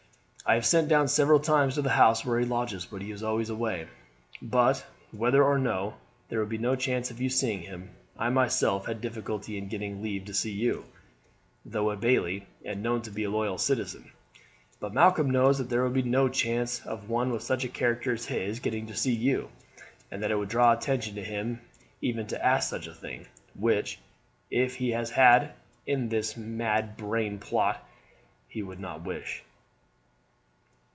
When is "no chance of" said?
6.57-7.21, 16.01-17.07